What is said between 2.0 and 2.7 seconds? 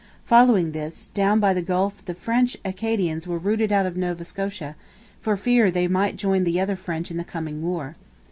the French